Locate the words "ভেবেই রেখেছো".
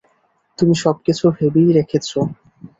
1.37-2.19